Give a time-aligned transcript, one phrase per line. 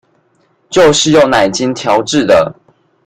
[0.67, 2.55] 就是用奶精調製的